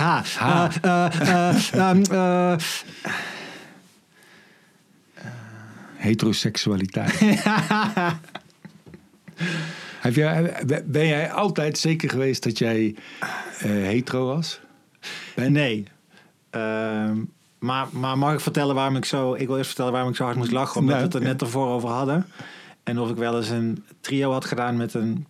[0.00, 0.22] Ha.
[0.38, 0.70] Ha.
[0.82, 2.56] Eh, eh, eh, ehm, eh,
[5.94, 7.18] Heteroseksualiteit.
[10.00, 12.94] Heb jij, ben jij altijd zeker geweest dat jij
[13.58, 14.60] hetero was?
[15.34, 15.86] nee.
[16.50, 17.16] Ehm,
[17.58, 19.34] maar, maar mag ik vertellen waarom ik zo...
[19.34, 20.80] Ik wil eerst vertellen waarom ik zo hard moest lachen.
[20.80, 22.26] Omdat we het er net ervoor over hadden.
[22.82, 25.26] En of ik wel eens een trio had gedaan met een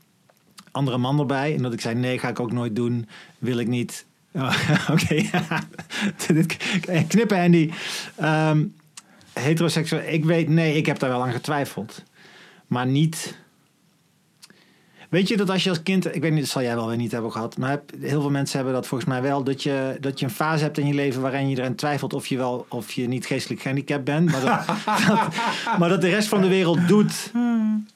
[0.71, 1.55] andere man erbij.
[1.55, 3.09] En dat ik zei, nee, ga ik ook nooit doen.
[3.39, 4.07] Wil ik niet.
[4.93, 5.23] Oké,
[7.09, 7.71] knippen Andy.
[8.17, 8.63] Ehm
[9.33, 10.13] heteroseksueel.
[10.13, 12.03] Ik weet, nee, ik heb daar wel aan getwijfeld.
[12.67, 13.39] Maar niet...
[15.11, 16.97] Weet je dat als je als kind, ik weet niet, dat zal jij wel weer
[16.97, 19.97] niet hebben gehad, maar heb, heel veel mensen hebben dat volgens mij wel, dat je,
[20.01, 22.67] dat je een fase hebt in je leven waarin je erin twijfelt of je wel,
[22.69, 24.77] of je niet geestelijk gehandicapt bent, maar dat,
[25.09, 25.29] dat-
[25.79, 27.31] maar dat de rest van de wereld doet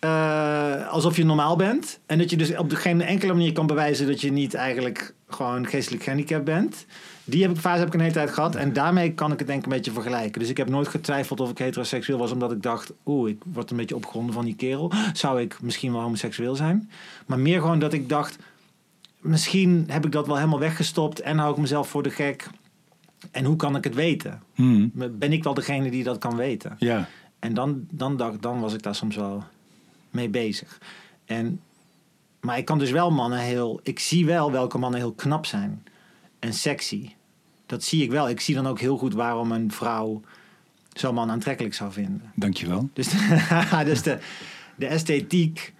[0.00, 1.98] eh, alsof je normaal bent.
[2.06, 5.66] En dat je dus op geen enkele manier kan bewijzen dat je niet eigenlijk gewoon
[5.66, 6.86] geestelijk gehandicapt bent.
[7.24, 8.55] Die heb ik, fase heb ik een hele tijd gehad.
[8.55, 10.41] En daarmee kan ik het denk ik een beetje vergelijken.
[10.41, 12.33] Dus ik heb nooit getwijfeld of ik heteroseksueel was.
[12.33, 14.92] Omdat ik dacht, oeh, ik word een beetje opgewonden van die kerel.
[15.12, 16.91] Zou ik misschien wel homoseksueel zijn?
[17.27, 18.39] Maar meer gewoon dat ik dacht,
[19.19, 21.20] misschien heb ik dat wel helemaal weggestopt.
[21.20, 22.48] En hou ik mezelf voor de gek.
[23.30, 24.42] En hoe kan ik het weten?
[24.55, 24.91] Hmm.
[24.95, 26.77] Ben ik wel degene die dat kan weten?
[26.78, 27.08] Ja.
[27.39, 29.45] En dan, dan, dacht, dan was ik daar soms wel
[30.11, 30.78] mee bezig.
[31.25, 31.61] En,
[32.41, 33.80] maar ik kan dus wel mannen heel...
[33.83, 35.83] Ik zie wel welke mannen heel knap zijn.
[36.45, 37.11] En sexy.
[37.67, 38.28] Dat zie ik wel.
[38.28, 40.20] Ik zie dan ook heel goed waarom een vrouw
[40.92, 42.33] zo'n man aantrekkelijk zou vinden.
[42.34, 42.91] Dankjewel.
[42.92, 43.09] Dus,
[43.84, 44.19] dus de,
[44.77, 45.73] de esthetiek.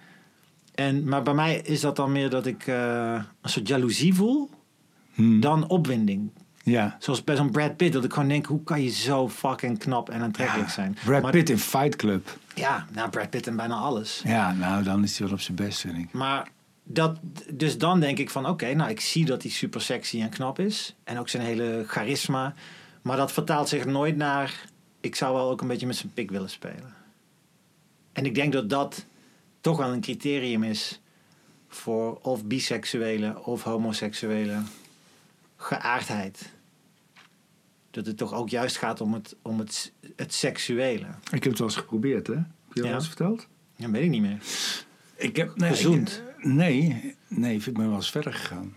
[0.75, 4.49] En, maar bij mij is dat dan meer dat ik eh, een soort jaloezie voel.
[5.13, 5.39] Hmm.
[5.39, 6.29] Dan opwinding.
[6.63, 6.95] Ja.
[6.99, 7.93] Zoals bij zo'n Brad Pitt.
[7.93, 10.73] Dat ik gewoon denk, hoe kan je zo fucking knap en aantrekkelijk Ja.
[10.73, 10.97] zijn?
[11.05, 12.37] Brad Maar- Pitt in Fight Club.
[12.55, 14.21] Ja, nou Brad Pitt en bijna alles.
[14.23, 16.13] Ja, nou dan is hij wel op zijn best, vind ik.
[16.13, 16.47] Maar
[16.87, 17.19] dat,
[17.53, 20.59] dus dan denk ik van oké, nou ik zie dat hij super sexy en knap
[20.59, 20.95] is.
[21.03, 22.53] En ook zijn hele charisma.
[23.01, 24.65] Maar dat vertaalt zich nooit naar...
[24.99, 26.93] Ik zou wel ook een beetje met zijn pik willen spelen.
[28.13, 29.05] En ik denk dat dat
[29.61, 31.01] toch wel een criterium is...
[31.67, 34.61] voor of biseksuele of homoseksuele
[35.57, 36.53] geaardheid.
[37.91, 41.05] Dat het toch ook juist gaat om het, om het, het seksuele.
[41.31, 42.33] Ik heb het wel eens geprobeerd, hè?
[42.33, 42.89] Heb je dat Ja.
[42.89, 43.47] wel eens verteld?
[43.77, 44.37] Dat weet ik niet meer.
[45.15, 45.55] Ik heb...
[45.55, 46.21] Nee, Gezoend?
[46.39, 48.73] Nee, nee, ik ben wel eens verder gegaan.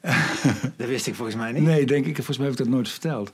[0.76, 1.62] Dat wist ik volgens mij niet.
[1.62, 2.14] Nee, denk ik.
[2.14, 3.30] Volgens mij heb ik dat nooit verteld.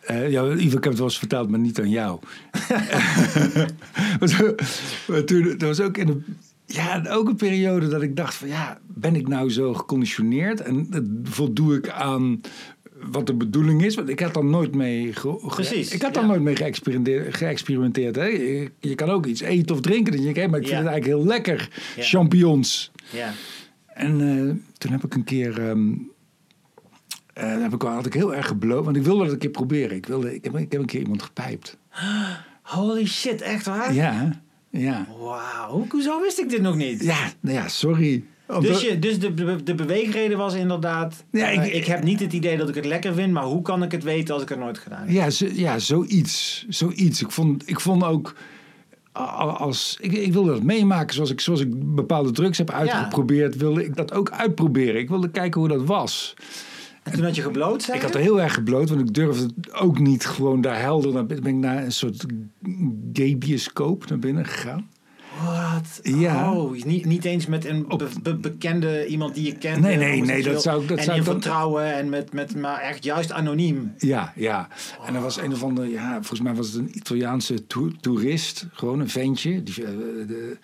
[0.00, 2.20] Eh ja, geval, ik heb het wel eens verteld, maar niet aan jou.
[5.08, 6.24] maar toen, dat was ook in een,
[6.66, 10.60] ja, ook een periode dat ik dacht van, ja, ben ik nou zo geconditioneerd?
[10.60, 10.88] En
[11.24, 12.40] voldoe ik aan
[13.10, 13.94] wat de bedoeling is?
[13.94, 15.12] Want ik had daar nooit mee...
[15.12, 16.28] ge- Precies, Ik had daar ja.
[16.28, 17.36] nooit mee geëxperimenteerd.
[17.36, 18.24] geëxperimenteerd hè?
[18.24, 20.12] Je, je kan ook iets eten of drinken.
[20.12, 21.68] Dan denk je, maar ik vind het eigenlijk heel lekker.
[21.96, 22.02] Ja.
[22.02, 22.90] Champignons.
[23.12, 23.32] Ja.
[23.86, 25.68] En eh, toen heb ik een keer.
[25.68, 29.96] eh, heb ik, had ik heel erg gebloot, want ik wilde dat een keer proberen.
[29.96, 31.76] Ik, wilde, ik, heb, ik heb een keer iemand gepijpt.
[32.62, 33.94] Holy shit, echt waar?
[33.94, 35.06] Ja, ja.
[35.18, 37.02] Wauw, hoe- hoezo wist ik dit nog niet?
[37.04, 38.24] Ja, nou ja, sorry.
[38.60, 41.24] Dus, je, dus de, de, de beweegreden was inderdaad...
[41.30, 43.62] Ja, eh, ik- ik, heb niet het idee dat ik het lekker vind, maar hoe
[43.62, 45.10] kan ik het weten als ik het nooit gedaan heb?
[45.10, 46.64] Ja, zo, ja zoiets.
[46.68, 47.22] zoiets.
[47.22, 48.34] Ik, vond, ik vond ook.
[49.12, 53.84] Als, ik, ik wilde dat meemaken zoals ik, zoals ik bepaalde drugs heb uitgeprobeerd, wilde
[53.84, 55.00] ik dat ook uitproberen.
[55.00, 56.34] Ik wilde kijken hoe dat was.
[57.02, 59.48] En toen had je gebloot, zei Ik had er heel erg gebloot, want ik durfde
[59.72, 61.12] ook niet gewoon daar helder.
[61.12, 62.24] Dan ben ik naar een soort
[63.12, 64.88] gay bioscoop naar binnen gegaan.
[65.82, 66.00] Wat?
[66.18, 66.52] Ja.
[66.52, 69.80] Oh, niet, niet eens met een be- be- bekende iemand die je kent.
[69.80, 72.80] Nee, nee, nee, dat zou ik- dat en zou in vertrouwen en met, met, maar
[72.80, 73.92] echt juist anoniem.
[73.98, 74.68] Ja, ja.
[75.06, 78.66] En er was een of andere, ja, volgens mij was het een Italiaanse toer- toerist,
[78.72, 79.90] gewoon een ventje, die, eh,
[80.26, 80.56] de,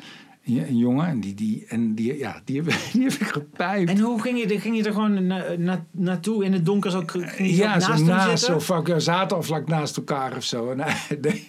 [0.44, 3.91] een jongen, en die, die, en die, ja, die, heb, die heb ik gepijpt.
[3.91, 6.91] En hoe ging je, ging je er gewoon na, na, naartoe in het donker?
[6.91, 10.37] Zo, ging je zo ja, naast zo naast, zo vlak, zaten al vlak naast elkaar
[10.37, 10.71] of zo.
[10.71, 10.76] En
[11.21, 11.49] nee,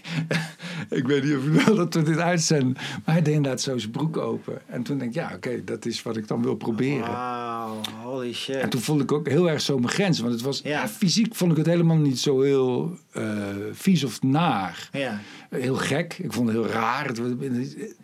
[0.90, 2.74] ik weet niet of je wil dat we dit uitzenden,
[3.06, 4.62] maar hij deed inderdaad zo zijn broek open.
[4.66, 7.12] En toen denk ik, ja, oké, dat is wat ik dan wil proberen.
[7.12, 8.56] Wauw, holy shit.
[8.56, 10.20] En toen voelde ik ook heel erg zo mijn grens.
[10.20, 10.70] Want het was, Ja.
[10.70, 10.88] ja.
[10.88, 13.24] fysiek vond ik het helemaal niet zo heel eh,
[13.72, 14.90] vies of naar.
[14.92, 15.20] Ja,
[15.50, 16.18] Heel gek.
[16.22, 17.12] Ik vond het heel raar.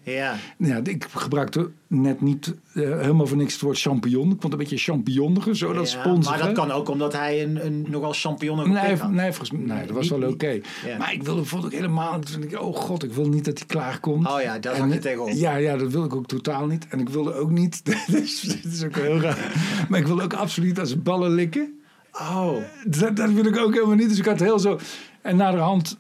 [0.04, 0.36] Ja.
[0.58, 1.70] ja, ik gebruikte
[2.02, 4.24] net niet eh, helemaal voor niks het woord champignon.
[4.24, 6.18] Ik vond het een beetje champignonige, zo dat Ja.
[6.24, 9.86] Maar dat kan ook omdat hij een, een nogal champignon Nee, nee, volgens mij, nee,
[9.86, 10.60] dat was Niet- wel oké.
[10.86, 10.98] ja.
[10.98, 12.20] Maar ik wilde bijvoorbeeld ook helemaal...
[12.20, 14.28] Toen dacht ik, oh god, ik wil niet dat hij klaarkomt.
[14.28, 15.30] Oh ja, daar zag En, je tegenop.
[15.30, 16.88] Ja, ja, dat wil ik ook totaal niet.
[16.90, 17.86] En ik wilde ook niet...
[17.86, 19.86] Dit is, ook heel raar.
[19.90, 21.80] Maar ik wilde ook absoluut als ballen likken.
[22.12, 22.58] Oh,
[22.88, 24.10] Dat, dat wil ik ook helemaal niet.
[24.10, 24.80] Dus ik had heel zo...
[25.22, 25.98] En naderhand...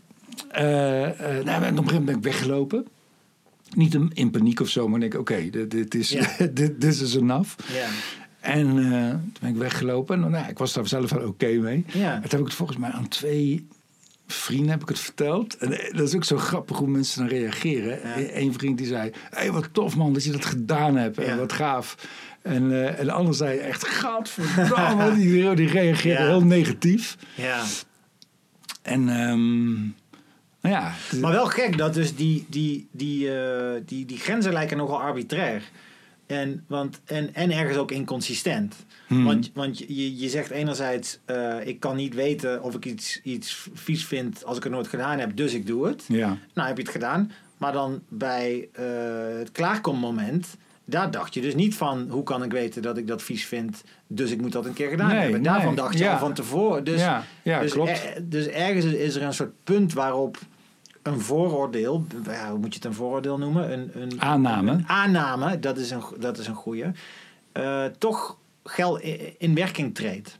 [0.49, 2.85] eh eh nou, op een gegeven moment ben ik weggelopen.
[3.75, 6.27] Niet in, paniek of zo, maar denk ik, oké, dit, dit is Ja.
[6.53, 7.55] dit is enough.
[7.73, 7.87] ja.
[8.39, 10.15] En eh, toen ben ik weggelopen.
[10.15, 11.85] En nou, ja, ik was daar zelf wel oké mee.
[11.87, 12.13] Ja.
[12.15, 13.67] En toen heb ik het volgens mij aan twee
[14.27, 15.57] vrienden heb ik het verteld.
[15.57, 17.99] En eh, dat is ook zo grappig hoe mensen dan reageren.
[18.03, 18.37] Ja.
[18.39, 21.17] Eén vriend die zei, hey, wat tof man dat je dat gedaan hebt.
[21.17, 22.07] En wat gaaf.
[22.41, 25.15] En, eh, en de ander zei echt, gadverdamme.
[25.15, 27.17] die, die reageerde heel negatief.
[27.35, 27.63] Ja.
[28.81, 29.93] En ehm, nou
[30.71, 30.91] ja.
[31.09, 35.01] het- Maar wel gek dat dus die, die, die, eh, die, die grenzen lijken nogal
[35.01, 35.61] arbitrair.
[36.25, 38.75] En, want, en, en ergens ook inconsistent.
[39.07, 39.23] Hmm.
[39.25, 43.67] Want, want je, je zegt enerzijds, eh, ik kan niet weten of ik iets, iets
[43.73, 46.03] vies vind als ik het nooit gedaan heb, dus ik doe het.
[46.07, 46.37] ja.
[46.53, 47.31] Nou heb je het gedaan.
[47.57, 48.83] Maar dan bij eh,
[49.37, 50.47] het klaarkommoment,
[50.85, 53.83] daar dacht je dus niet van, hoe kan ik weten dat ik dat vies vind,
[54.07, 55.43] dus ik moet dat een keer gedaan Nee, hebben.
[55.43, 56.13] Daarvan nee, dacht je ja.
[56.13, 56.83] al van tevoren.
[56.83, 57.89] Dus, ja, ja dus, klopt.
[57.89, 60.37] er- dus ergens is er een soort punt waarop
[61.03, 63.71] een vooroordeel, ja, hoe moet je het een vooroordeel noemen?
[63.71, 64.71] Een, een Aanname.
[64.71, 66.91] Een aanname, dat is een, dat is een goede.
[67.51, 70.37] eh, toch gel in in werking treedt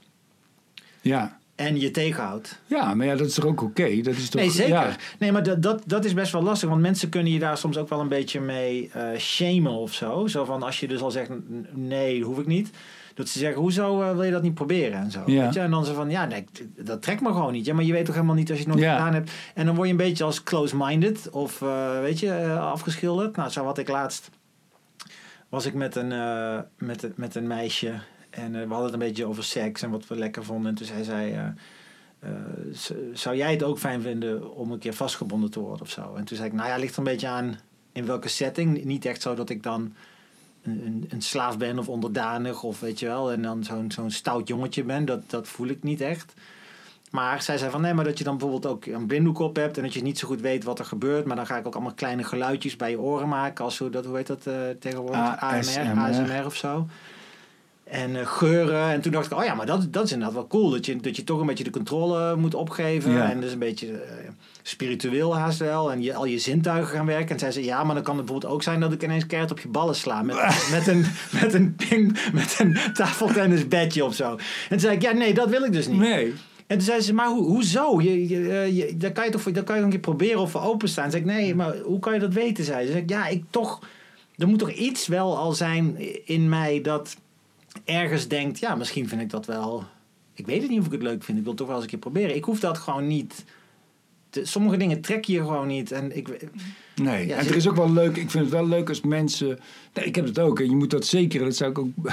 [1.02, 1.38] ja.
[1.56, 2.60] en je tegenhoudt.
[2.66, 4.02] ja, maar ja, dat is toch ook oké?
[4.02, 4.74] Dat is toch, Nee, zeker.
[4.74, 6.70] Ja, Nee, maar dat, dat, dat is best wel lastig.
[6.70, 10.28] Want mensen kunnen je daar soms ook wel een beetje mee eh shamen of zo.
[10.28, 12.70] Zo van als je dus al zegt, "N- nee, hoef ik niet.
[13.14, 15.24] Dat ze zeggen, hoezo eh, wil je dat niet proberen en zo.
[15.26, 15.44] Ja.
[15.44, 15.60] Weet je?
[15.60, 16.46] En dan ze van, ja, nee,
[16.78, 17.66] dat trekt me gewoon niet.
[17.66, 18.96] Ja, maar je weet toch helemaal niet als je het nog Ja.
[18.96, 19.32] gedaan hebt.
[19.54, 23.36] En dan word je een beetje als close-minded of, eh, weet je, eh, afgeschilderd.
[23.36, 24.30] Nou, zo had ik laatst,
[25.50, 26.08] was ik met een,
[26.78, 27.94] met, met een meisje.
[28.30, 30.70] En we hadden het een beetje over seks en wat we lekker vonden.
[30.70, 31.54] En toen zei zij...
[33.14, 36.16] zou jij het ook fijn vinden om een keer vastgebonden te worden of zo?
[36.16, 37.60] En toen zei ik, nou ja, ligt er een beetje aan
[37.92, 38.84] in welke setting.
[38.84, 39.94] Niet echt zo dat ik dan
[40.64, 43.32] een, een, slaaf ben of onderdanig of weet je wel.
[43.32, 45.06] En dan zo'n zo'n stout jongetje ben.
[45.06, 46.34] Dat, dat voel ik niet echt.
[47.12, 49.78] Maar zij zei van nee, maar dat je dan bijvoorbeeld ook een blinddoek op hebt
[49.78, 51.26] en dat je niet zo goed weet wat er gebeurt.
[51.26, 53.66] Maar dan ga ik ook allemaal kleine geluidjes bij je oren maken.
[53.66, 55.40] Als zo, dat, hoe heet dat eh, tegenwoordig?
[55.40, 55.82] ASMR.
[55.82, 56.88] ASMR, ASMR of zo.
[57.84, 58.90] En eh, geuren.
[58.90, 60.70] En toen dacht ik, oh ja, maar dat, dat is inderdaad wel cool.
[60.70, 63.12] Dat je, dat je toch een beetje de controle moet opgeven.
[63.12, 63.30] Ja.
[63.30, 64.30] En dus een beetje eh,
[64.64, 65.92] spiritueel haast wel.
[65.92, 67.30] En je, al je zintuigen gaan werken.
[67.30, 69.52] En zei ze, ja, maar dan kan het bijvoorbeeld ook zijn dat ik ineens keihard
[69.52, 70.22] op je ballen sla.
[70.22, 70.36] Met,
[70.72, 71.06] met, een,
[71.42, 74.32] met een ping, met een tafeltennisbedje of zo.
[74.32, 74.40] En
[74.70, 76.00] toen zei ik, ja, nee, dat wil ik dus niet.
[76.00, 76.34] Nee.
[76.68, 78.02] En toen zei ze, maar ho- hoezo?
[78.02, 80.42] Je, je, eh, je, dan kan je toch dan kan je nog een keer proberen
[80.42, 81.10] of voor openstaan.
[81.10, 82.64] Toen zei ik, nee, maar hoe kan je dat weten?
[82.64, 82.92] Zei ze.
[82.92, 83.80] Zei ik, ja, ik toch...
[84.38, 87.16] Er moet toch iets wel al zijn in mij dat
[87.86, 88.60] ergens denkt...
[88.60, 89.84] Ja, misschien vind ik dat wel...
[90.34, 91.38] Ik weet het niet of ik het leuk vind.
[91.38, 92.36] Ik wil het toch wel eens een keer proberen.
[92.36, 93.44] Ik hoef dat gewoon niet...
[94.44, 95.92] sommige dingen trek je gewoon niet.
[95.92, 96.30] En ik,
[97.02, 98.18] Nee, Ja, en er is ook wel leuk.
[98.18, 99.60] Ik vind het wel leuk als mensen.
[99.94, 100.60] Nee, ik heb het ook.
[100.60, 101.40] En je moet dat zeker.
[101.44, 101.88] Dat zou ik ook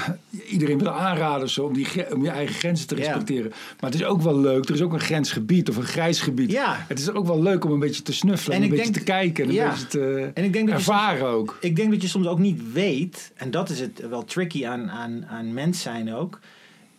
[0.49, 1.49] iedereen willen aanraden.
[1.49, 3.01] Zo, om, die, om je eigen grenzen te Ja.
[3.01, 3.49] respecteren.
[3.79, 4.65] Maar het is ook wel leuk.
[4.69, 6.51] Er is ook een grensgebied of een grijs gebied.
[6.51, 6.85] Ja.
[6.87, 8.55] Het is ook wel leuk om een beetje te snuffelen.
[8.57, 9.43] En En een beetje denk- te kijken.
[9.43, 11.57] En een beetje te en ik denk dat soms- ervaren ook.
[11.61, 14.89] Ik denk dat je soms ook niet weet, en dat is het wel tricky aan,
[14.89, 16.39] aan, aan mens zijn ook,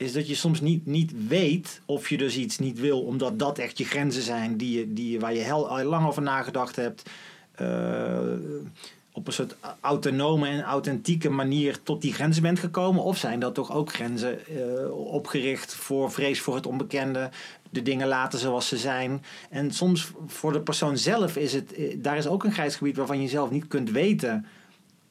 [0.02, 3.58] is dat je soms niet, niet weet of je dus iets niet wil, omdat dat
[3.58, 7.02] echt je grenzen zijn die je, die waar je heel al lang over nagedacht hebt.
[7.54, 8.20] eh,
[9.14, 13.02] op een soort autonome en authentieke manier tot die grenzen bent gekomen?
[13.02, 17.30] Of zijn dat toch ook grenzen eh, opgericht voor vrees voor het onbekende?
[17.70, 19.24] De dingen laten zoals ze zijn.
[19.50, 22.96] En soms voor de persoon zelf is het, eh, daar is ook een grijs gebied
[22.96, 24.46] waarvan je zelf niet kunt weten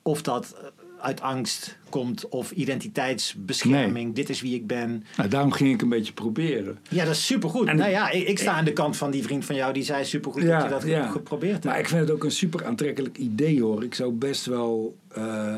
[0.01, 0.55] of dat
[0.99, 4.15] uit angst komt of identiteitsbescherming.
[4.15, 5.03] Dit is wie ik ben.
[5.17, 6.77] Nou, daarom ging ik een beetje proberen.
[6.89, 7.67] Ja, dat is supergoed.
[7.67, 9.83] En- nou ja, ik, ik sta aan de kant van die vriend van jou die
[9.83, 11.05] zei supergoed Ja, dat je dat ja.
[11.05, 11.65] ge- geprobeerd hebt.
[11.65, 13.83] Maar ik vind het ook een super aantrekkelijk idee hoor.
[13.83, 14.97] Ik zou best wel.
[15.07, 15.55] eh,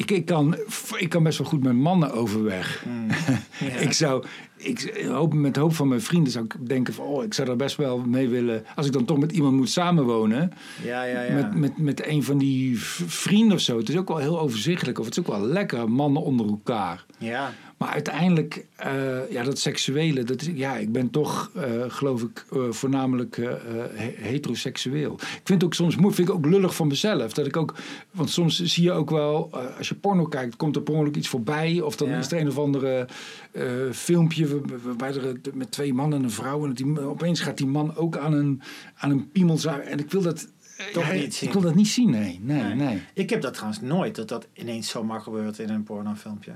[0.00, 0.56] ik, ik, kan,
[0.96, 2.84] ik kan best wel goed met mannen overweg.
[2.86, 3.08] Mm.
[3.60, 3.76] Ja.
[3.76, 4.24] ik zou,
[4.56, 7.56] ik, hoop, met hoop van mijn vrienden zou ik denken van, oh, ik zou daar
[7.56, 8.64] best wel mee willen.
[8.76, 10.52] Als ik dan toch met iemand moet samenwonen,
[10.84, 11.34] ja, ja, ja.
[11.34, 13.78] met, met, met een van die vrienden of zo.
[13.78, 17.04] Het is ook wel heel overzichtelijk, of het is ook wel lekker, mannen onder elkaar.
[17.18, 17.52] ja.
[17.80, 22.70] Maar uiteindelijk, eh, ja, dat seksuele, dat ja, ik ben toch, eh, geloof ik, eh,
[22.70, 25.12] voornamelijk he- heteroseksueel.
[25.14, 27.32] Ik vind het ook soms vind ik ook lullig van mezelf.
[27.32, 27.74] Dat ik ook,
[28.10, 31.28] want soms zie je ook wel, als je porno kijkt, komt er per ongeluk iets
[31.28, 31.80] voorbij.
[31.80, 32.18] Of dan Ja.
[32.18, 33.06] is er een of andere
[33.92, 36.60] filmpje waar- waarbij er met twee mannen en een vrouw.
[36.62, 38.62] En dat die, opeens gaat die man ook aan een,
[38.96, 39.58] aan een piemel.
[39.64, 40.48] En ik wil dat.
[40.92, 41.48] Toch ja, niet zien.
[41.48, 42.40] Ik wil dat niet zien, nee.
[42.42, 42.74] Nee, nee.
[42.74, 43.02] Nee.
[43.14, 46.52] Ik heb dat trouwens nooit, dat dat ineens zomaar gebeurt in een pornofilmpje.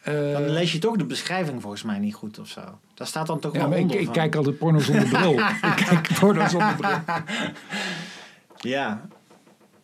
[0.00, 2.60] Eh, Dan lees je toch de beschrijving volgens mij niet goed of zo.
[2.94, 4.14] Daar staat dan toch ja, wel maar ik, onder ik van.
[4.14, 5.32] kijk altijd porno zonder bril.
[5.38, 6.98] ik kijk porno zonder bril.
[8.62, 9.08] Ja.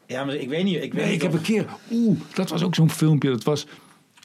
[0.07, 0.83] Ja, maar ik weet niet.
[0.83, 1.67] Ik, weet Nee, ik heb een keer.
[1.91, 3.31] Oeh, dat was ook zo'n filmpje.
[3.31, 3.67] Dat was.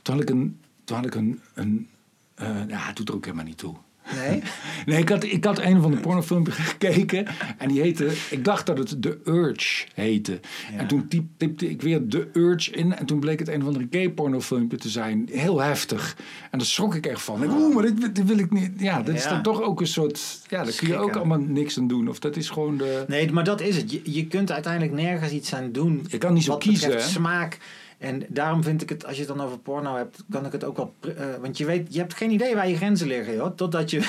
[0.02, 0.60] Toen had ik een.
[0.84, 1.42] Toen had ik een.
[1.54, 1.90] een
[2.36, 3.76] eh, ja, het doet er ook helemaal niet toe.
[4.16, 4.42] Nee?
[4.86, 7.26] Nee, ik had, ik had een van de pornofilmpjes gekeken.
[7.58, 8.12] En die heette...
[8.30, 10.40] Ik dacht dat het The Urge heette.
[10.72, 10.78] Ja.
[10.78, 12.96] En toen typ- tipte ik weer The Urge in.
[12.96, 15.30] En toen bleek het een van de gay pornofilmpje te zijn.
[15.32, 16.16] Heel heftig.
[16.52, 17.44] En daar schrok ik echt van.
[17.44, 18.72] Oeh, maar dit, dit wil ik niet...
[18.78, 20.40] Ja, dat is dan toch ook een soort...
[20.48, 22.08] Ja, daar kun je ook allemaal niks aan doen.
[22.08, 23.04] Of dat is gewoon de...
[23.08, 23.92] Nee, maar dat is het.
[23.92, 26.06] Je, je kunt uiteindelijk nergens iets aan doen.
[26.08, 27.58] Je kan niet zo wat kiezen, smaak.
[28.02, 30.64] En daarom vind ik het, als je het dan over porno hebt, kan ik het
[30.64, 30.94] ook wel.
[31.02, 33.56] eh, want je weet, je hebt geen idee waar je grenzen liggen, joh.
[33.56, 34.02] Totdat je,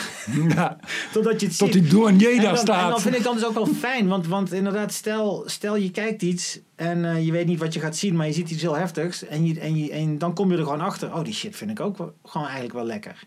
[0.48, 0.78] Ja,
[1.12, 2.90] totdat je het tot die douanier daar dan, en staat.
[2.90, 6.22] dan vind ik dan dus ook wel fijn, want, want inderdaad, stel, stel je kijkt
[6.22, 8.76] iets en eh, je weet niet wat je gaat zien, maar je ziet iets heel
[8.76, 11.56] heftigs en, je, en, je, en dan kom je er gewoon achter, oh die shit
[11.56, 13.24] vind ik ook wel, gewoon eigenlijk wel lekker.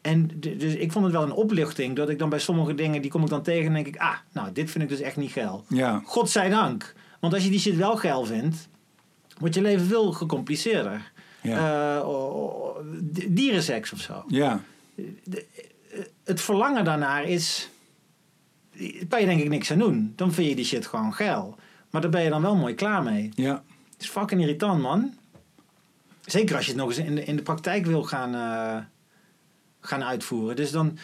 [0.00, 3.10] En dus ik vond het wel een oplichting dat ik dan bij sommige dingen, die
[3.10, 5.32] kom ik dan tegen en denk ik, ah, nou dit vind ik dus echt niet
[5.32, 5.64] geil.
[5.68, 6.94] Ja, Godzijdank.
[7.20, 8.68] Want als je die shit wel geil vindt,
[9.38, 11.12] wordt je leven veel gecompliceerder.
[11.42, 11.56] ja,
[11.98, 12.06] Eh,
[13.28, 14.24] dierenseks of zo.
[14.28, 14.60] ja.
[16.24, 17.68] Het verlangen daarnaar is...
[18.72, 20.12] Daar kan je denk ik niks aan doen.
[20.16, 21.56] Dan vind je die shit gewoon geil.
[21.90, 23.30] Maar daar ben je dan wel mooi klaar mee.
[23.34, 23.62] ja.
[23.92, 25.14] Het is fucking irritant, man.
[26.24, 28.84] Zeker als je het nog eens in de, in de praktijk wil gaan, eh,
[29.80, 30.56] gaan uitvoeren.
[30.56, 30.98] Dus dan...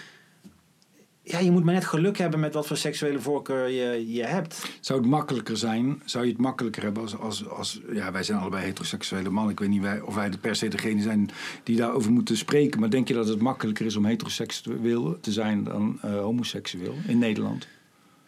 [1.23, 4.71] Ja, je moet maar net geluk hebben met wat voor seksuele voorkeur je, je hebt.
[4.81, 6.03] Zou het makkelijker zijn?
[6.05, 9.53] Zou je het makkelijker hebben als, als, als ja, wij zijn allebei heteroseksuele mannen.
[9.53, 11.31] Ik weet niet wij, of wij per se degene zijn
[11.63, 12.81] die daarover moeten spreken.
[12.81, 17.19] Maar denk je dat het makkelijker is om heteroseksueel te zijn dan eh, homoseksueel in
[17.19, 17.67] Nederland?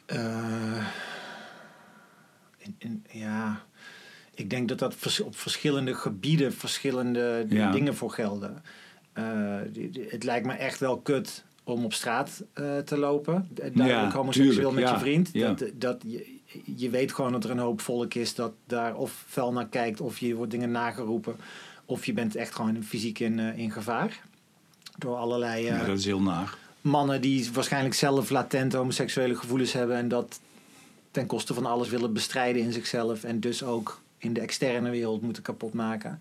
[0.07, 0.87] Eh,
[2.59, 3.65] in- in- ja,
[4.35, 7.71] ik denk dat dat vers- op verschillende gebieden verschillende Ja.
[7.73, 8.63] dingen voor gelden.
[9.13, 9.59] Eh,
[10.09, 13.49] het lijkt me echt wel kut om op straat eh, te lopen.
[13.55, 15.31] D- Duidelijk Ja, homoseksueel tuurlijk, met ja, je vriend.
[15.33, 15.53] ja.
[15.53, 16.39] Dat, dat, je,
[16.77, 20.01] je weet gewoon dat er een hoop volk is dat daar of fel naar kijkt...
[20.01, 21.37] of je wordt dingen nageroepen...
[21.85, 24.21] of je bent echt gewoon fysiek in, eh, in gevaar.
[24.99, 25.67] Door allerlei...
[25.69, 26.55] eh, ja, dat is heel naar.
[26.81, 30.41] mannen die waarschijnlijk zelf latent homoseksuele gevoelens hebben en dat
[31.11, 35.23] ten koste van alles willen bestrijden in zichzelf en dus ook in de externe wereld
[35.23, 36.21] moeten kapotmaken.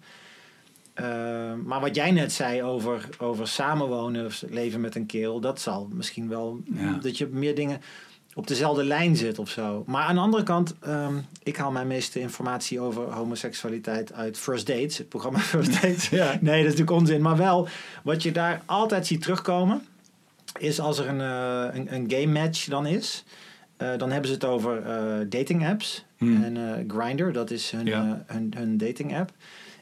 [0.94, 1.06] Eh,
[1.66, 5.88] maar wat jij net zei over, over samenwonen of leven met een kerel, dat zal
[5.94, 6.98] misschien wel Ja.
[7.02, 7.82] dat je meer dingen
[8.34, 9.84] op dezelfde lijn zit of zo.
[9.88, 14.68] Maar aan de andere kant, ehm, ik haal mijn meeste informatie over homoseksualiteit uit First
[14.68, 16.10] Dates, het programma First Dates.
[16.10, 16.26] Ja.
[16.42, 17.22] Nee, dat is natuurlijk onzin.
[17.22, 17.68] Maar wel,
[18.04, 19.82] wat je daar altijd ziet terugkomen,
[20.60, 23.24] is als er een, eh, een, een game match dan is.
[23.78, 24.84] eh, dan hebben ze het over
[25.30, 26.06] dating apps.
[26.18, 26.44] Hmm.
[26.44, 28.24] En Grindr, dat is hun, Ja.
[28.28, 29.32] hun, hun dating app.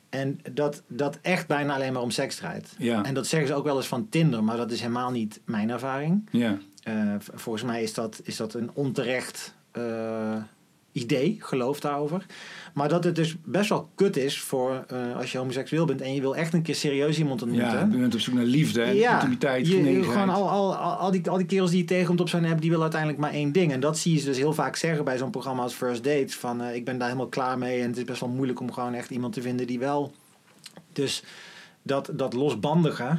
[0.09, 2.75] En dat, dat echt bijna alleen maar om seks draait.
[2.77, 3.03] Ja.
[3.03, 5.69] En dat zeggen ze ook wel eens van Tinder, maar dat is helemaal niet mijn
[5.69, 6.27] ervaring.
[6.31, 10.35] Ja, Eh, volgens mij is dat, is dat een onterecht eh,
[10.99, 12.25] idee, geloof daarover.
[12.73, 16.13] Maar dat het dus best wel kut is voor eh, als je homoseksueel bent en
[16.13, 17.71] je wil echt een keer serieus iemand ontmoeten.
[17.71, 21.29] ja, je bent op zoek naar liefde, en intimiteit, je, gewoon al, al, al, die,
[21.29, 23.71] al die kerels die je tegenkomt op zo'n app, die willen uiteindelijk maar één ding.
[23.71, 26.35] En dat zie je ze dus heel vaak zeggen bij zo'n programma als First Dates.
[26.35, 28.71] Van eh, ik ben daar helemaal klaar mee en het is best wel moeilijk om
[28.71, 30.13] gewoon echt iemand te vinden die wel.
[30.93, 31.23] Dus
[31.81, 33.17] dat, dat losbandige,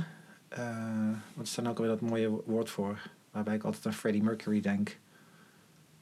[0.48, 0.66] eh,
[1.34, 2.98] wat is daar nou ook weer dat mooie woord voor?
[3.30, 4.98] Waarbij ik altijd aan Freddie Mercury denk.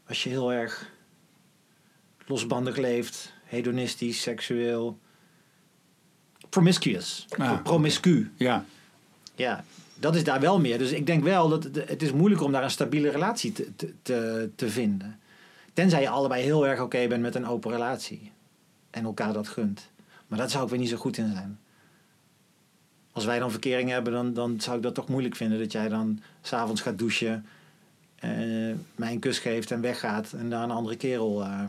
[0.06, 0.90] Als je heel erg
[2.28, 4.98] losbandig leeft, hedonistisch, seksueel,
[6.48, 8.30] promiscuous, Ah, promiscu.
[8.36, 8.64] Ja,
[9.34, 10.78] Ja, dat is daar wel meer.
[10.78, 13.72] Dus ik denk wel dat het, het is moeilijk om daar een stabiele relatie te,
[14.02, 15.18] te, te, vinden.
[15.72, 18.32] Tenzij je allebei heel erg oké bent met een open relatie.
[18.90, 19.88] En elkaar dat gunt.
[20.26, 21.58] Maar dat zou ik weer niet zo goed in zijn.
[23.12, 25.58] Als wij dan verkering hebben, dan, dan zou ik dat toch moeilijk vinden.
[25.58, 27.46] Dat jij dan s'avonds gaat douchen,
[28.14, 28.30] eh,
[28.94, 30.32] mij een kus geeft en weggaat.
[30.32, 31.42] En daar een andere kerel...
[31.42, 31.64] eh,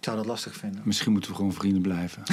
[0.00, 0.80] ik zou dat lastig vinden.
[0.84, 2.22] misschien moeten we gewoon vrienden blijven.